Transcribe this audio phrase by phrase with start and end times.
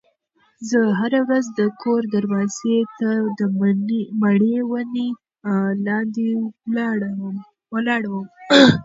[0.69, 3.09] زه هره ورځ د کور دروازې ته
[3.39, 3.41] د
[4.21, 5.07] مڼې ونې
[5.87, 6.27] لاندې
[7.83, 8.19] ولاړه وم.